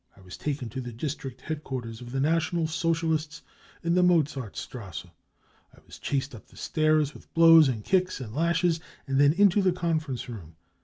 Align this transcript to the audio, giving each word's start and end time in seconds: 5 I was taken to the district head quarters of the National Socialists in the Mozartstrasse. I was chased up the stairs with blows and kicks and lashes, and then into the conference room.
5 0.15 0.17
I 0.17 0.21
was 0.23 0.35
taken 0.35 0.67
to 0.69 0.81
the 0.81 0.91
district 0.91 1.41
head 1.41 1.63
quarters 1.63 2.01
of 2.01 2.11
the 2.11 2.19
National 2.19 2.65
Socialists 2.65 3.43
in 3.83 3.93
the 3.93 4.01
Mozartstrasse. 4.01 5.05
I 5.77 5.79
was 5.85 5.99
chased 5.99 6.33
up 6.33 6.47
the 6.47 6.57
stairs 6.57 7.13
with 7.13 7.31
blows 7.35 7.69
and 7.69 7.85
kicks 7.85 8.19
and 8.19 8.33
lashes, 8.33 8.79
and 9.05 9.19
then 9.19 9.33
into 9.33 9.61
the 9.61 9.71
conference 9.71 10.27
room. 10.27 10.55